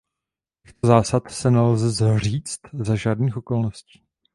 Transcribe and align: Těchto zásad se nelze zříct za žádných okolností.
Těchto 0.63 0.87
zásad 0.87 1.31
se 1.31 1.51
nelze 1.51 1.89
zříct 1.89 2.61
za 2.73 2.95
žádných 2.95 3.37
okolností. 3.37 4.05